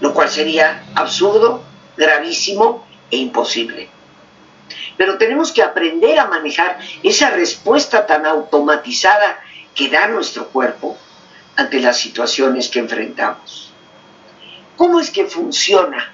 lo 0.00 0.14
cual 0.14 0.30
sería 0.30 0.84
absurdo, 0.94 1.62
gravísimo 1.96 2.86
e 3.10 3.16
imposible. 3.16 3.88
Pero 4.96 5.18
tenemos 5.18 5.52
que 5.52 5.62
aprender 5.62 6.18
a 6.18 6.26
manejar 6.26 6.78
esa 7.02 7.30
respuesta 7.30 8.06
tan 8.06 8.26
automatizada 8.26 9.40
que 9.74 9.88
da 9.88 10.06
nuestro 10.06 10.48
cuerpo 10.48 10.96
ante 11.56 11.80
las 11.80 11.98
situaciones 11.98 12.68
que 12.68 12.78
enfrentamos. 12.78 13.72
¿Cómo 14.76 15.00
es 15.00 15.10
que 15.10 15.26
funciona 15.26 16.12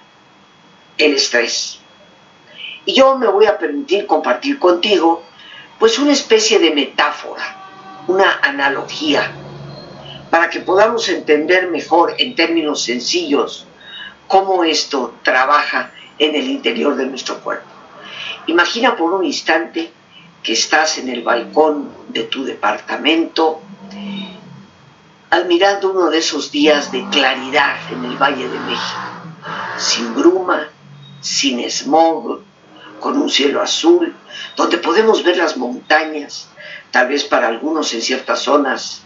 el 0.97 1.15
estrés? 1.15 1.79
Y 2.85 2.95
yo 2.95 3.17
me 3.17 3.29
voy 3.29 3.47
a 3.47 3.59
permitir 3.59 4.07
compartir 4.07 4.59
contigo 4.59 5.23
pues 5.79 5.99
una 5.99 6.13
especie 6.13 6.59
de 6.59 6.73
metáfora, 6.73 7.57
una 8.09 8.41
analogía, 8.43 9.31
para 10.31 10.51
que 10.51 10.61
podamos 10.61 11.09
entender 11.09 11.69
mejor 11.69 12.15
en 12.19 12.35
términos 12.35 12.83
sencillos 12.83 13.67
cómo 14.27 14.65
esto 14.65 15.15
trabaja 15.23 15.93
en 16.19 16.35
el 16.35 16.49
interior 16.49 16.97
de 16.97 17.07
nuestro 17.07 17.41
cuerpo. 17.41 17.69
Imagina 18.47 18.97
por 18.97 19.13
un 19.13 19.25
instante 19.25 19.91
que 20.43 20.53
estás 20.53 20.99
en 20.99 21.09
el 21.09 21.23
balcón 21.23 21.91
de 22.09 22.25
tu 22.25 22.45
departamento, 22.45 23.61
admirando 25.31 25.91
uno 25.91 26.11
de 26.11 26.19
esos 26.19 26.51
días 26.51 26.91
de 26.91 27.07
claridad 27.11 27.77
en 27.93 28.05
el 28.05 28.17
Valle 28.17 28.49
de 28.49 28.61
México, 28.61 29.01
sin 29.77 30.15
bruma, 30.15 30.69
sin 31.21 31.61
smog, 31.71 32.41
con 33.01 33.21
un 33.21 33.31
cielo 33.31 33.63
azul, 33.63 34.15
donde 34.57 34.79
podemos 34.79 35.23
ver 35.23 35.37
las 35.37 35.57
montañas, 35.57 36.49
tal 36.91 37.09
vez 37.09 37.25
para 37.25 37.49
algunos 37.49 37.93
en 37.95 38.03
ciertas 38.03 38.41
zonas, 38.41 39.03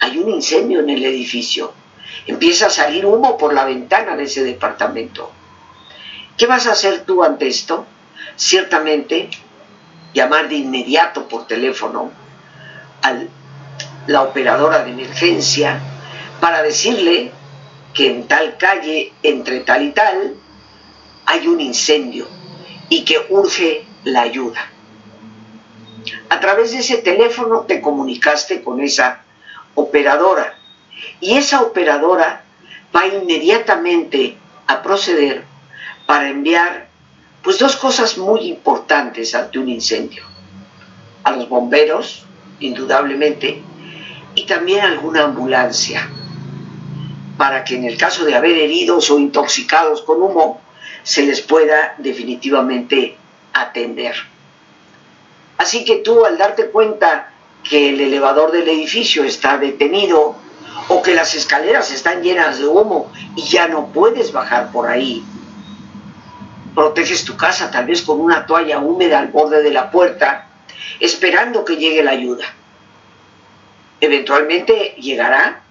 hay 0.00 0.18
un 0.18 0.30
incendio 0.30 0.80
en 0.80 0.90
el 0.90 1.04
edificio. 1.04 1.72
Empieza 2.26 2.66
a 2.66 2.70
salir 2.70 3.06
humo 3.06 3.36
por 3.36 3.54
la 3.54 3.64
ventana 3.64 4.16
de 4.16 4.24
ese 4.24 4.44
departamento. 4.44 5.30
¿Qué 6.36 6.46
vas 6.46 6.66
a 6.66 6.72
hacer 6.72 7.04
tú 7.04 7.22
ante 7.22 7.48
esto? 7.48 7.86
Ciertamente 8.36 9.30
llamar 10.12 10.48
de 10.48 10.56
inmediato 10.56 11.28
por 11.28 11.46
teléfono 11.46 12.10
a 13.02 13.14
la 14.06 14.22
operadora 14.22 14.84
de 14.84 14.90
emergencia 14.90 15.80
para 16.40 16.62
decirle 16.62 17.32
que 17.94 18.10
en 18.10 18.28
tal 18.28 18.56
calle, 18.56 19.12
entre 19.22 19.60
tal 19.60 19.82
y 19.82 19.92
tal, 19.92 20.34
hay 21.24 21.48
un 21.48 21.60
incendio 21.60 22.26
y 22.88 23.04
que 23.04 23.26
urge 23.30 23.84
la 24.04 24.22
ayuda. 24.22 24.70
A 26.28 26.40
través 26.40 26.72
de 26.72 26.78
ese 26.78 26.98
teléfono 26.98 27.62
te 27.62 27.80
comunicaste 27.80 28.62
con 28.62 28.80
esa 28.80 29.22
operadora 29.76 30.54
y 31.20 31.36
esa 31.36 31.62
operadora 31.62 32.42
va 32.94 33.06
inmediatamente 33.06 34.36
a 34.66 34.82
proceder 34.82 35.44
para 36.06 36.28
enviar 36.28 36.88
pues 37.42 37.58
dos 37.58 37.76
cosas 37.76 38.18
muy 38.18 38.48
importantes 38.48 39.34
ante 39.34 39.58
un 39.58 39.68
incendio. 39.68 40.24
A 41.22 41.30
los 41.30 41.48
bomberos, 41.48 42.24
indudablemente, 42.58 43.62
y 44.34 44.46
también 44.46 44.80
a 44.80 44.88
alguna 44.88 45.24
ambulancia, 45.24 46.08
para 47.38 47.62
que 47.64 47.76
en 47.76 47.84
el 47.84 47.96
caso 47.96 48.24
de 48.24 48.34
haber 48.34 48.58
heridos 48.58 49.10
o 49.10 49.18
intoxicados 49.18 50.02
con 50.02 50.22
humo, 50.22 50.60
se 51.02 51.24
les 51.24 51.40
pueda 51.40 51.94
definitivamente 51.98 53.16
atender. 53.52 54.14
Así 55.58 55.84
que 55.84 55.96
tú 55.96 56.24
al 56.24 56.38
darte 56.38 56.66
cuenta 56.70 57.32
que 57.68 57.90
el 57.90 58.00
elevador 58.00 58.52
del 58.52 58.68
edificio 58.68 59.24
está 59.24 59.58
detenido 59.58 60.36
o 60.88 61.02
que 61.02 61.14
las 61.14 61.34
escaleras 61.34 61.90
están 61.90 62.22
llenas 62.22 62.58
de 62.58 62.66
humo 62.66 63.10
y 63.34 63.42
ya 63.42 63.68
no 63.68 63.88
puedes 63.88 64.32
bajar 64.32 64.70
por 64.70 64.88
ahí, 64.88 65.24
proteges 66.74 67.24
tu 67.24 67.36
casa 67.36 67.70
tal 67.70 67.86
vez 67.86 68.02
con 68.02 68.20
una 68.20 68.46
toalla 68.46 68.78
húmeda 68.78 69.18
al 69.18 69.28
borde 69.28 69.62
de 69.62 69.70
la 69.70 69.90
puerta, 69.90 70.46
esperando 71.00 71.64
que 71.64 71.76
llegue 71.76 72.04
la 72.04 72.12
ayuda. 72.12 72.44
Eventualmente 74.00 74.94
llegará, 74.98 75.62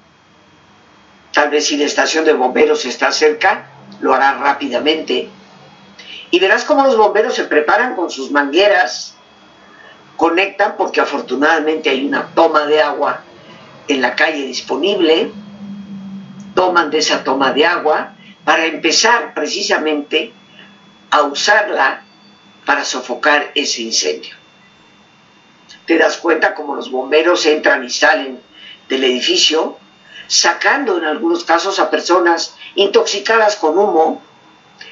tal 1.31 1.49
vez 1.49 1.67
si 1.67 1.77
la 1.77 1.85
estación 1.85 2.25
de 2.25 2.33
bomberos 2.33 2.85
está 2.85 3.11
cerca, 3.11 3.67
lo 4.01 4.13
hará 4.13 4.33
rápidamente. 4.33 5.29
Y 6.31 6.39
verás 6.39 6.65
cómo 6.65 6.83
los 6.83 6.97
bomberos 6.97 7.35
se 7.35 7.45
preparan 7.45 7.95
con 7.95 8.09
sus 8.09 8.31
mangueras, 8.31 9.14
conectan 10.17 10.75
porque 10.77 11.01
afortunadamente 11.01 11.89
hay 11.89 12.05
una 12.05 12.27
toma 12.34 12.65
de 12.65 12.81
agua 12.81 13.22
en 13.88 14.01
la 14.01 14.15
calle 14.15 14.45
disponible, 14.45 15.31
toman 16.53 16.89
de 16.89 17.00
esa 17.00 17.24
toma 17.24 17.51
de 17.51 17.65
agua 17.65 18.13
para 18.43 18.65
empezar 18.65 19.34
precisamente 19.34 20.34
a 21.12 21.24
usarla 21.24 22.03
para 22.65 22.84
sofocar 22.84 23.51
ese 23.55 23.84
incendio. 23.84 24.36
Te 25.86 25.98
das 25.98 26.17
cuenta 26.17 26.55
como 26.55 26.75
los 26.75 26.89
bomberos 26.89 27.45
entran 27.45 27.84
y 27.84 27.89
salen 27.89 28.39
del 28.89 29.03
edificio, 29.03 29.77
sacando 30.27 30.98
en 30.98 31.05
algunos 31.05 31.43
casos 31.43 31.79
a 31.79 31.91
personas 31.91 32.55
intoxicadas 32.74 33.55
con 33.57 33.77
humo 33.77 34.22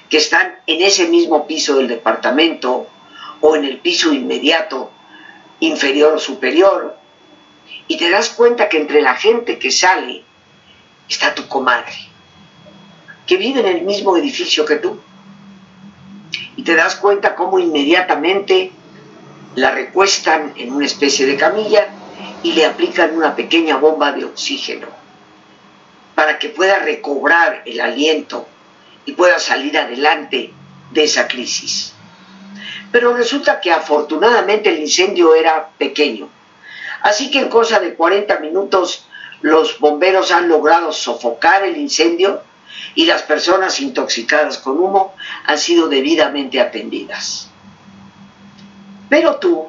que 0.09 0.17
están 0.17 0.59
en 0.67 0.81
ese 0.81 1.07
mismo 1.07 1.47
piso 1.47 1.77
del 1.77 1.87
departamento 1.87 2.87
o 3.41 3.55
en 3.55 3.65
el 3.65 3.79
piso 3.79 4.13
inmediato, 4.13 4.91
inferior 5.67 6.13
o 6.13 6.19
superior, 6.19 6.97
y 7.87 7.97
te 7.97 8.09
das 8.09 8.29
cuenta 8.29 8.69
que 8.69 8.77
entre 8.77 9.01
la 9.01 9.15
gente 9.15 9.59
que 9.59 9.71
sale 9.71 10.23
está 11.09 11.33
tu 11.33 11.47
comadre, 11.47 11.93
que 13.25 13.37
vive 13.37 13.61
en 13.61 13.67
el 13.67 13.81
mismo 13.81 14.17
edificio 14.17 14.65
que 14.65 14.77
tú. 14.77 14.99
Y 16.55 16.63
te 16.63 16.75
das 16.75 16.95
cuenta 16.95 17.35
cómo 17.35 17.59
inmediatamente 17.59 18.71
la 19.55 19.71
recuestan 19.71 20.53
en 20.55 20.73
una 20.73 20.85
especie 20.85 21.25
de 21.25 21.37
camilla 21.37 21.87
y 22.41 22.53
le 22.53 22.65
aplican 22.65 23.15
una 23.15 23.35
pequeña 23.35 23.77
bomba 23.77 24.11
de 24.11 24.25
oxígeno 24.25 24.87
para 26.15 26.37
que 26.39 26.49
pueda 26.49 26.79
recobrar 26.79 27.63
el 27.65 27.81
aliento 27.81 28.47
y 29.05 29.13
pueda 29.13 29.39
salir 29.39 29.77
adelante 29.77 30.53
de 30.91 31.03
esa 31.03 31.27
crisis. 31.27 31.92
Pero 32.93 33.13
resulta 33.13 33.59
que 33.59 33.71
afortunadamente 33.71 34.69
el 34.69 34.79
incendio 34.79 35.35
era 35.35 35.67
pequeño 35.77 36.29
Así 37.03 37.29
que 37.29 37.39
en 37.39 37.49
cosa 37.49 37.81
de 37.81 37.95
40 37.95 38.39
minutos 38.39 39.05
los 39.41 39.77
bomberos 39.79 40.31
han 40.31 40.47
logrado 40.47 40.93
sofocar 40.93 41.63
el 41.63 41.75
incendio 41.75 42.41
y 42.95 43.05
las 43.05 43.23
personas 43.23 43.81
intoxicadas 43.81 44.57
con 44.57 44.79
humo 44.79 45.13
han 45.45 45.57
sido 45.57 45.89
debidamente 45.89 46.61
atendidas. 46.61 47.49
Pero 49.09 49.35
tú, 49.35 49.67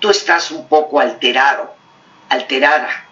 tú 0.00 0.10
estás 0.10 0.50
un 0.50 0.66
poco 0.66 0.98
alterado, 0.98 1.72
alterada, 2.28 3.03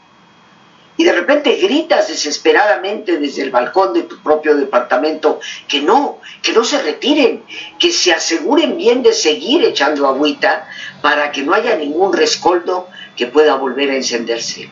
y 0.96 1.04
de 1.04 1.12
repente 1.12 1.56
gritas 1.56 2.08
desesperadamente 2.08 3.18
desde 3.18 3.42
el 3.42 3.50
balcón 3.50 3.94
de 3.94 4.02
tu 4.02 4.22
propio 4.22 4.56
departamento 4.56 5.40
que 5.66 5.80
no, 5.80 6.20
que 6.42 6.52
no 6.52 6.64
se 6.64 6.82
retiren, 6.82 7.44
que 7.78 7.90
se 7.90 8.12
aseguren 8.12 8.76
bien 8.76 9.02
de 9.02 9.12
seguir 9.12 9.64
echando 9.64 10.06
agüita 10.06 10.68
para 11.00 11.32
que 11.32 11.42
no 11.42 11.54
haya 11.54 11.76
ningún 11.76 12.12
rescoldo 12.12 12.88
que 13.16 13.26
pueda 13.26 13.56
volver 13.56 13.90
a 13.90 13.96
encenderse. 13.96 14.68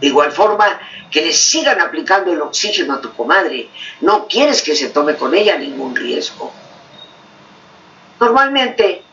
De 0.00 0.06
igual 0.08 0.32
forma, 0.32 0.80
que 1.14 1.24
le 1.24 1.32
sigan 1.32 1.80
aplicando 1.80 2.32
el 2.32 2.42
oxígeno 2.42 2.94
a 2.94 3.00
tu 3.00 3.12
comadre. 3.12 3.68
No 4.00 4.26
quieres 4.26 4.62
que 4.62 4.74
se 4.74 4.88
tome 4.88 5.14
con 5.14 5.32
ella 5.32 5.56
ningún 5.56 5.94
riesgo. 5.94 6.52
Normalmente, 8.18 9.03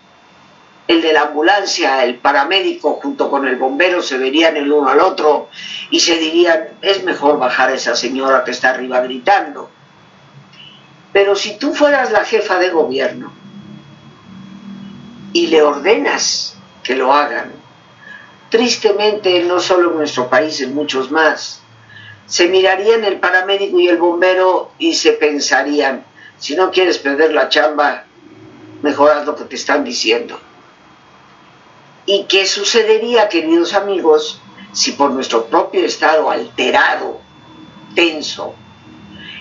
el 0.88 1.02
de 1.02 1.14
la 1.14 1.24
ambulancia, 1.24 2.04
el 2.04 2.16
paramédico 2.16 3.00
junto 3.02 3.30
con 3.30 3.48
el 3.48 3.56
bombero 3.56 4.02
se 4.02 4.18
verían 4.18 4.58
el 4.58 4.72
uno 4.72 4.90
al 4.90 5.00
otro 5.00 5.50
y 5.90 6.00
se 6.00 6.18
dirían, 6.18 6.70
es 6.82 7.04
mejor 7.04 7.40
bajar 7.40 7.70
a 7.70 7.76
esa 7.76 7.96
señora 7.96 8.44
que 8.44 8.52
está 8.52 8.72
arriba 8.72 9.02
gritando. 9.02 9.70
Pero 11.14 11.36
si 11.36 11.58
tú 11.58 11.74
fueras 11.74 12.12
la 12.12 12.24
jefa 12.26 12.58
de 12.58 12.70
gobierno 12.70 13.32
y 15.34 15.48
le 15.48 15.62
ordenas 15.62 16.58
que 16.84 16.96
lo 16.96 17.14
hagan, 17.14 17.62
Tristemente, 18.52 19.42
no 19.46 19.62
solo 19.62 19.92
en 19.92 19.98
nuestro 20.00 20.30
país, 20.30 20.60
en 20.60 20.76
muchos 20.76 21.10
más, 21.10 21.62
se 22.26 22.50
mirarían 22.50 23.06
el 23.06 23.18
paramédico 23.18 23.80
y 23.80 23.88
el 23.88 23.96
bombero 23.96 24.74
y 24.78 24.94
se 24.94 25.14
pensarían, 25.14 26.04
si 26.38 26.58
no 26.58 26.70
quieres 26.70 26.98
perder 26.98 27.34
la 27.34 27.48
chamba, 27.48 28.04
mejor 28.82 29.26
lo 29.26 29.38
que 29.38 29.46
te 29.46 29.56
están 29.56 29.86
diciendo. 29.86 30.38
¿Y 32.06 32.24
qué 32.24 32.48
sucedería, 32.48 33.30
queridos 33.30 33.74
amigos, 33.74 34.42
si 34.74 34.94
por 34.94 35.12
nuestro 35.12 35.46
propio 35.46 35.86
estado 35.86 36.32
alterado, 36.32 37.22
tenso, 37.94 38.56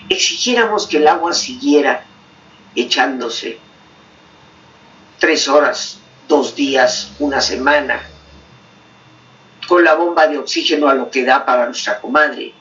exigiéramos 0.09 0.87
que 0.87 0.97
el 0.97 1.07
agua 1.07 1.33
siguiera 1.33 2.05
echándose 2.75 3.57
tres 5.17 5.47
horas, 5.47 5.99
dos 6.27 6.55
días, 6.55 7.11
una 7.19 7.41
semana, 7.41 8.01
con 9.67 9.83
la 9.83 9.95
bomba 9.95 10.27
de 10.27 10.37
oxígeno 10.37 10.87
a 10.87 10.93
lo 10.93 11.09
que 11.09 11.23
da 11.23 11.45
para 11.45 11.65
nuestra 11.65 11.99
comadre? 11.99 12.53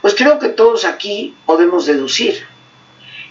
Pues 0.00 0.14
creo 0.14 0.38
que 0.38 0.50
todos 0.50 0.84
aquí 0.84 1.34
podemos 1.46 1.86
deducir. 1.86 2.46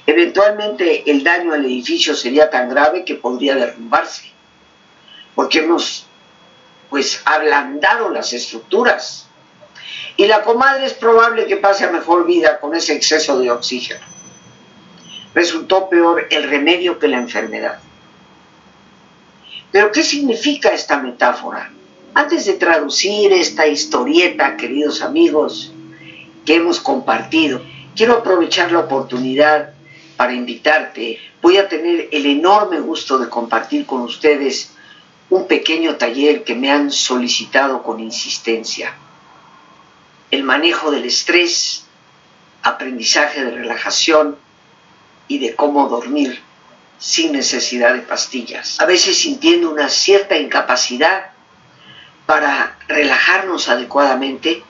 Eventualmente 0.06 1.10
el 1.10 1.24
daño 1.24 1.54
al 1.54 1.66
edificio 1.66 2.16
sería 2.16 2.50
tan 2.50 2.70
grave 2.70 3.06
que 3.06 3.16
podría 3.16 3.56
derrumbarse, 3.56 4.32
porque 5.36 5.60
hemos 5.60 6.06
pues 6.90 7.22
ablandado 7.26 8.10
las 8.10 8.34
estructuras. 8.34 9.28
Y 10.18 10.28
la 10.28 10.44
comadre 10.44 10.86
es 10.86 10.94
probable 10.94 11.48
que 11.48 11.58
pase 11.58 11.86
a 11.86 11.92
mejor 11.92 12.26
vida 12.26 12.60
con 12.60 12.76
ese 12.76 12.94
exceso 12.94 13.40
de 13.40 13.50
oxígeno. 13.50 14.06
Resultó 15.34 15.90
peor 15.90 16.28
el 16.30 16.50
remedio 16.50 17.00
que 17.00 17.08
la 17.08 17.18
enfermedad. 17.18 17.80
Pero 19.72 19.92
¿qué 19.92 20.04
significa 20.04 20.70
esta 20.70 20.98
metáfora? 20.98 21.72
Antes 22.14 22.46
de 22.46 22.54
traducir 22.54 23.32
esta 23.32 23.68
historieta, 23.68 24.58
queridos 24.58 25.02
amigos, 25.02 25.72
que 26.46 26.56
hemos 26.56 26.82
compartido, 26.82 27.62
quiero 27.96 28.16
aprovechar 28.16 28.70
la 28.74 28.80
oportunidad 28.80 29.74
para 30.18 30.34
invitarte. 30.34 31.20
Voy 31.42 31.56
a 31.56 31.70
tener 31.70 32.10
el 32.12 32.26
enorme 32.26 32.82
gusto 32.82 33.18
de 33.18 33.30
compartir 33.30 33.86
con 33.86 34.02
ustedes 34.02 34.74
un 35.32 35.48
pequeño 35.48 35.96
taller 35.96 36.44
que 36.44 36.56
me 36.56 36.70
han 36.70 36.92
solicitado 36.92 37.82
con 37.84 38.02
insistencia. 38.02 38.94
El 40.30 40.44
manejo 40.44 40.92
del 40.92 41.06
estrés, 41.06 41.86
aprendizaje 42.62 43.46
de 43.46 43.52
relajación 43.52 44.38
y 45.30 45.40
de 45.40 45.56
cómo 45.56 45.88
dormir 45.88 46.42
sin 47.00 47.32
necesidad 47.32 47.94
de 47.94 48.02
pastillas. 48.02 48.78
A 48.82 48.86
veces 48.86 49.18
sintiendo 49.18 49.72
una 49.72 49.88
cierta 49.88 50.38
incapacidad 50.38 51.32
para 52.26 52.78
relajarnos 52.90 53.70
adecuadamente 53.70 54.64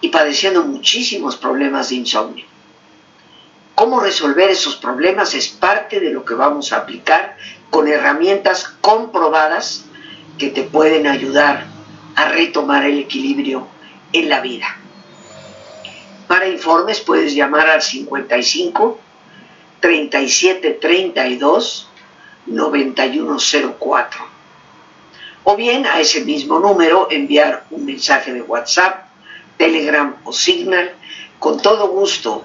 y 0.00 0.08
padeciendo 0.08 0.64
muchísimos 0.64 1.36
problemas 1.36 1.90
de 1.90 1.94
insomnio. 1.94 2.46
cómo 3.76 4.00
resolver 4.00 4.50
esos 4.50 4.76
problemas 4.76 5.34
es 5.34 5.48
parte 5.48 6.00
de 6.00 6.10
lo 6.10 6.24
que 6.24 6.34
vamos 6.34 6.72
a 6.72 6.78
aplicar 6.78 7.36
con 7.70 7.88
herramientas 7.88 8.64
comprobadas 8.82 9.86
que 10.38 10.48
te 10.48 10.62
pueden 10.62 11.06
ayudar 11.06 11.66
a 12.16 12.28
retomar 12.28 12.84
el 12.84 12.98
equilibrio 12.98 13.66
en 14.12 14.28
la 14.28 14.40
vida. 14.40 14.76
Para 16.26 16.48
informes 16.48 17.00
puedes 17.00 17.34
llamar 17.34 17.68
al 17.68 17.82
55 17.82 18.98
37 19.80 20.72
32 20.80 21.88
9104 22.46 24.30
o 25.44 25.56
bien 25.56 25.86
a 25.86 26.00
ese 26.00 26.24
mismo 26.24 26.58
número 26.58 27.08
enviar 27.10 27.64
un 27.70 27.84
mensaje 27.84 28.32
de 28.32 28.42
WhatsApp, 28.42 29.06
Telegram 29.56 30.16
o 30.24 30.32
Signal. 30.32 30.92
Con 31.38 31.60
todo 31.60 31.88
gusto, 31.88 32.44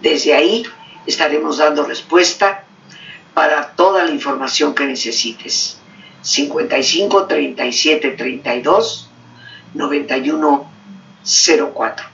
desde 0.00 0.34
ahí 0.34 0.64
estaremos 1.06 1.58
dando 1.58 1.84
respuesta 1.84 2.64
para 3.34 3.72
toda 3.72 4.04
la 4.04 4.10
información 4.12 4.74
que 4.74 4.86
necesites. 4.86 5.79
55 6.22 7.26
37 7.26 8.10
32 8.10 9.08
91 9.74 10.70
04. 11.74 12.06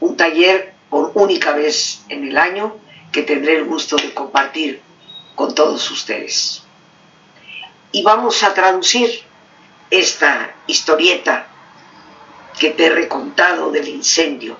Un 0.00 0.16
taller 0.16 0.74
por 0.90 1.12
única 1.14 1.52
vez 1.52 2.02
en 2.08 2.28
el 2.28 2.38
año 2.38 2.76
que 3.12 3.22
tendré 3.22 3.56
el 3.56 3.64
gusto 3.64 3.96
de 3.96 4.12
compartir 4.14 4.80
con 5.34 5.54
todos 5.54 5.90
ustedes. 5.90 6.62
Y 7.92 8.02
vamos 8.02 8.42
a 8.42 8.54
traducir 8.54 9.22
esta 9.90 10.54
historieta 10.66 11.46
que 12.58 12.70
te 12.70 12.86
he 12.86 12.90
recontado 12.90 13.70
del 13.70 13.88
incendio. 13.88 14.56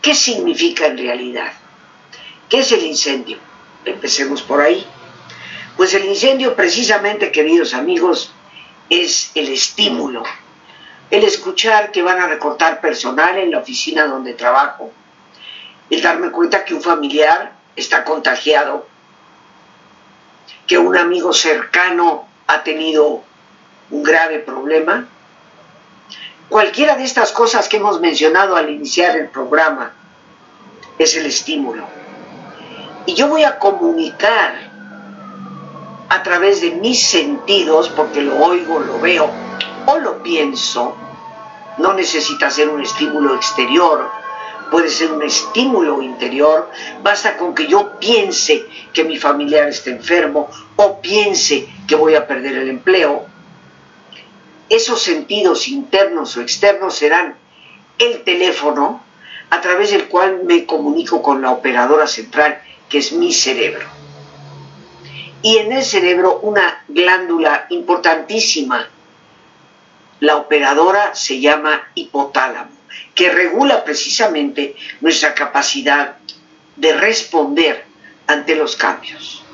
¿Qué 0.00 0.14
significa 0.14 0.86
en 0.86 0.98
realidad? 0.98 1.52
¿Qué 2.48 2.60
es 2.60 2.72
el 2.72 2.84
incendio? 2.84 3.38
Empecemos 3.84 4.42
por 4.42 4.60
ahí. 4.60 4.86
Pues 5.80 5.94
el 5.94 6.04
incendio 6.04 6.54
precisamente, 6.54 7.32
queridos 7.32 7.72
amigos, 7.72 8.34
es 8.90 9.30
el 9.34 9.48
estímulo. 9.48 10.22
El 11.10 11.24
escuchar 11.24 11.90
que 11.90 12.02
van 12.02 12.20
a 12.20 12.26
recortar 12.26 12.82
personal 12.82 13.38
en 13.38 13.50
la 13.50 13.60
oficina 13.60 14.06
donde 14.06 14.34
trabajo. 14.34 14.92
El 15.88 16.02
darme 16.02 16.32
cuenta 16.32 16.66
que 16.66 16.74
un 16.74 16.82
familiar 16.82 17.54
está 17.76 18.04
contagiado. 18.04 18.86
Que 20.66 20.76
un 20.76 20.98
amigo 20.98 21.32
cercano 21.32 22.28
ha 22.46 22.62
tenido 22.62 23.22
un 23.90 24.02
grave 24.02 24.40
problema. 24.40 25.08
Cualquiera 26.50 26.96
de 26.96 27.04
estas 27.04 27.32
cosas 27.32 27.70
que 27.70 27.78
hemos 27.78 28.02
mencionado 28.02 28.54
al 28.54 28.68
iniciar 28.68 29.16
el 29.16 29.30
programa 29.30 29.94
es 30.98 31.16
el 31.16 31.24
estímulo. 31.24 31.86
Y 33.06 33.14
yo 33.14 33.28
voy 33.28 33.44
a 33.44 33.58
comunicar 33.58 34.69
a 36.10 36.24
través 36.24 36.60
de 36.60 36.72
mis 36.72 37.00
sentidos, 37.06 37.88
porque 37.88 38.20
lo 38.20 38.36
oigo, 38.36 38.80
lo 38.80 38.98
veo 38.98 39.30
o 39.86 39.98
lo 39.98 40.20
pienso, 40.24 40.96
no 41.78 41.92
necesita 41.92 42.50
ser 42.50 42.68
un 42.68 42.82
estímulo 42.82 43.36
exterior, 43.36 44.10
puede 44.72 44.90
ser 44.90 45.12
un 45.12 45.22
estímulo 45.22 46.02
interior, 46.02 46.68
basta 47.04 47.36
con 47.36 47.54
que 47.54 47.68
yo 47.68 48.00
piense 48.00 48.66
que 48.92 49.04
mi 49.04 49.18
familiar 49.18 49.68
está 49.68 49.90
enfermo 49.90 50.50
o 50.74 51.00
piense 51.00 51.68
que 51.86 51.94
voy 51.94 52.16
a 52.16 52.26
perder 52.26 52.56
el 52.56 52.68
empleo. 52.68 53.26
Esos 54.68 55.00
sentidos 55.00 55.68
internos 55.68 56.36
o 56.36 56.40
externos 56.40 56.96
serán 56.96 57.36
el 57.98 58.24
teléfono 58.24 59.00
a 59.50 59.60
través 59.60 59.92
del 59.92 60.08
cual 60.08 60.42
me 60.44 60.66
comunico 60.66 61.22
con 61.22 61.40
la 61.40 61.52
operadora 61.52 62.08
central, 62.08 62.60
que 62.88 62.98
es 62.98 63.12
mi 63.12 63.32
cerebro 63.32 64.00
y 65.42 65.58
en 65.58 65.72
el 65.72 65.84
cerebro 65.84 66.40
una 66.40 66.84
glándula 66.88 67.66
importantísima. 67.70 68.88
La 70.20 70.36
operadora 70.36 71.14
se 71.14 71.40
llama 71.40 71.88
hipotálamo, 71.94 72.70
que 73.14 73.30
regula 73.30 73.84
precisamente 73.84 74.76
nuestra 75.00 75.34
capacidad 75.34 76.16
de 76.76 76.92
responder 76.92 77.86
ante 78.26 78.54
los 78.54 78.76
cambios. 78.76 79.44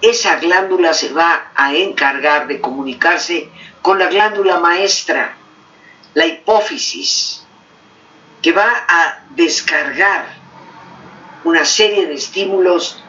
Esa 0.00 0.36
glándula 0.36 0.94
se 0.94 1.12
va 1.12 1.52
a 1.54 1.74
encargar 1.74 2.46
de 2.46 2.60
comunicarse 2.60 3.48
con 3.82 3.98
la 3.98 4.06
glándula 4.08 4.58
maestra, 4.58 5.36
la 6.14 6.26
hipófisis, 6.26 7.44
que 8.42 8.52
va 8.52 8.84
a 8.88 9.24
descargar 9.30 10.26
una 11.44 11.64
serie 11.64 12.06
de 12.06 12.14
estímulos 12.14 13.01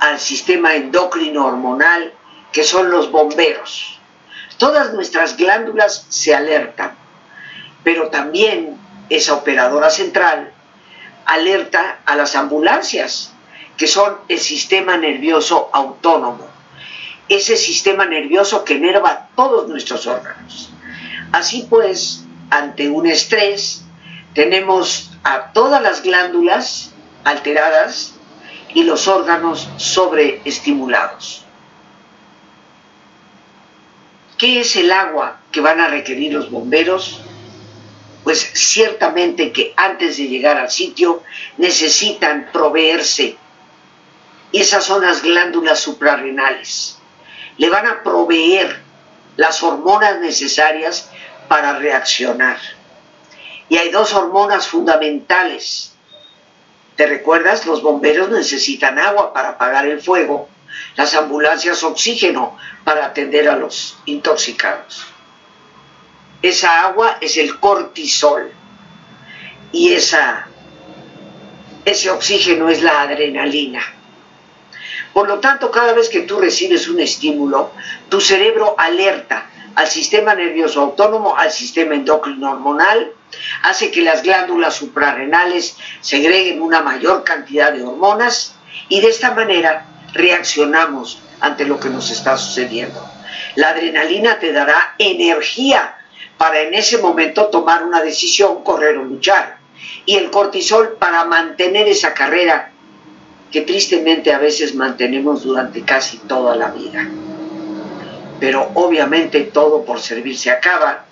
al 0.00 0.18
sistema 0.18 0.74
endocrino 0.74 1.46
hormonal, 1.46 2.12
que 2.52 2.64
son 2.64 2.90
los 2.90 3.10
bomberos. 3.12 4.00
Todas 4.56 4.92
nuestras 4.92 5.36
glándulas 5.36 6.06
se 6.08 6.34
alertan, 6.34 6.94
pero 7.84 8.08
también 8.08 8.76
esa 9.08 9.34
operadora 9.34 9.90
central 9.90 10.52
alerta 11.26 12.00
a 12.04 12.16
las 12.16 12.34
ambulancias, 12.34 13.32
que 13.76 13.86
son 13.86 14.16
el 14.28 14.40
sistema 14.40 14.96
nervioso 14.96 15.70
autónomo, 15.72 16.46
ese 17.28 17.56
sistema 17.56 18.04
nervioso 18.06 18.64
que 18.64 18.74
enerva 18.74 19.28
todos 19.36 19.68
nuestros 19.68 20.06
órganos. 20.06 20.70
Así 21.32 21.66
pues, 21.70 22.24
ante 22.50 22.88
un 22.88 23.06
estrés, 23.06 23.84
tenemos 24.34 25.10
a 25.24 25.52
todas 25.52 25.80
las 25.82 26.02
glándulas 26.02 26.90
alteradas 27.24 28.14
y 28.74 28.84
los 28.84 29.08
órganos 29.08 29.68
sobreestimulados. 29.76 31.44
¿Qué 34.38 34.60
es 34.60 34.76
el 34.76 34.90
agua 34.90 35.40
que 35.52 35.60
van 35.60 35.80
a 35.80 35.88
requerir 35.88 36.32
los 36.32 36.50
bomberos? 36.50 37.20
Pues 38.24 38.38
ciertamente 38.54 39.52
que 39.52 39.74
antes 39.76 40.16
de 40.16 40.28
llegar 40.28 40.56
al 40.56 40.70
sitio 40.70 41.22
necesitan 41.58 42.48
proveerse. 42.52 43.36
Y 44.52 44.60
esas 44.60 44.84
son 44.84 45.02
las 45.02 45.22
glándulas 45.22 45.80
suprarrenales. 45.80 46.98
Le 47.58 47.68
van 47.68 47.86
a 47.86 48.02
proveer 48.02 48.80
las 49.36 49.62
hormonas 49.62 50.20
necesarias 50.20 51.10
para 51.48 51.78
reaccionar. 51.78 52.58
Y 53.68 53.76
hay 53.76 53.90
dos 53.90 54.14
hormonas 54.14 54.66
fundamentales 54.66 55.89
¿Te 57.00 57.06
recuerdas? 57.06 57.64
Los 57.64 57.80
bomberos 57.80 58.28
necesitan 58.28 58.98
agua 58.98 59.32
para 59.32 59.48
apagar 59.48 59.86
el 59.86 60.02
fuego, 60.02 60.50
las 60.96 61.14
ambulancias 61.14 61.82
oxígeno 61.82 62.58
para 62.84 63.06
atender 63.06 63.48
a 63.48 63.56
los 63.56 63.96
intoxicados. 64.04 65.06
Esa 66.42 66.84
agua 66.84 67.16
es 67.22 67.38
el 67.38 67.58
cortisol 67.58 68.52
y 69.72 69.94
esa, 69.94 70.46
ese 71.86 72.10
oxígeno 72.10 72.68
es 72.68 72.82
la 72.82 73.00
adrenalina. 73.00 73.80
Por 75.14 75.26
lo 75.26 75.40
tanto, 75.40 75.70
cada 75.70 75.94
vez 75.94 76.10
que 76.10 76.20
tú 76.20 76.38
recibes 76.38 76.86
un 76.86 77.00
estímulo, 77.00 77.72
tu 78.10 78.20
cerebro 78.20 78.74
alerta 78.76 79.48
al 79.74 79.86
sistema 79.86 80.34
nervioso 80.34 80.80
autónomo, 80.80 81.36
al 81.36 81.50
sistema 81.50 81.94
endocrino 81.94 82.50
hormonal, 82.50 83.12
hace 83.62 83.90
que 83.90 84.02
las 84.02 84.22
glándulas 84.22 84.74
suprarrenales 84.74 85.76
segreguen 86.00 86.60
una 86.60 86.82
mayor 86.82 87.24
cantidad 87.24 87.72
de 87.72 87.82
hormonas 87.82 88.54
y 88.88 89.00
de 89.00 89.08
esta 89.08 89.32
manera 89.32 89.86
reaccionamos 90.12 91.20
ante 91.40 91.64
lo 91.64 91.78
que 91.78 91.88
nos 91.88 92.10
está 92.10 92.36
sucediendo. 92.36 93.04
La 93.56 93.70
adrenalina 93.70 94.38
te 94.38 94.52
dará 94.52 94.94
energía 94.98 95.96
para 96.36 96.60
en 96.60 96.74
ese 96.74 96.98
momento 96.98 97.46
tomar 97.46 97.84
una 97.84 98.02
decisión, 98.02 98.62
correr 98.64 98.96
o 98.96 99.04
luchar. 99.04 99.58
Y 100.06 100.16
el 100.16 100.30
cortisol 100.30 100.96
para 100.98 101.24
mantener 101.24 101.88
esa 101.88 102.14
carrera 102.14 102.72
que 103.50 103.62
tristemente 103.62 104.32
a 104.32 104.38
veces 104.38 104.74
mantenemos 104.74 105.42
durante 105.42 105.82
casi 105.82 106.18
toda 106.18 106.56
la 106.56 106.70
vida. 106.70 107.08
Pero 108.40 108.70
obviamente 108.74 109.42
todo 109.42 109.84
por 109.84 110.00
servir 110.00 110.36
se 110.36 110.50
acaba 110.50 111.04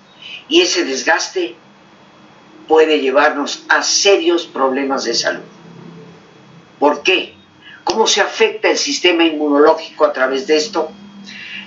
y 0.49 0.63
ese 0.63 0.85
desgaste 0.85 1.55
puede 2.67 3.01
llevarnos 3.01 3.65
a 3.69 3.83
serios 3.83 4.47
problemas 4.47 5.05
de 5.05 5.15
salud. 5.15 5.45
¿Por 6.79 7.03
qué? 7.03 7.35
¿Cómo 7.85 8.07
se 8.07 8.21
afecta 8.21 8.69
el 8.71 8.79
sistema 8.79 9.25
inmunológico 9.25 10.05
a 10.05 10.13
través 10.13 10.47
de 10.47 10.57
esto? 10.57 10.91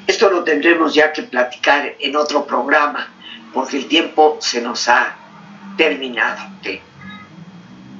Esto 0.07 0.29
lo 0.29 0.43
tendremos 0.43 0.93
ya 0.93 1.11
que 1.11 1.23
platicar 1.23 1.95
en 1.99 2.15
otro 2.15 2.45
programa, 2.45 3.11
porque 3.53 3.77
el 3.77 3.87
tiempo 3.87 4.37
se 4.39 4.61
nos 4.61 4.87
ha 4.87 5.15
terminado. 5.77 6.51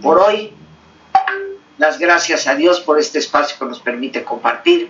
Por 0.02 0.20
hoy, 0.20 0.54
las 1.78 2.00
gracias 2.00 2.48
a 2.48 2.56
Dios 2.56 2.80
por 2.82 3.00
este 3.00 3.20
espacio 3.20 3.58
que 3.58 3.66
nos 3.66 3.80
permite 3.80 4.24
compartir. 4.24 4.90